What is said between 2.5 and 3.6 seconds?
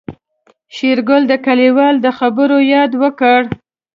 ياد وکړ.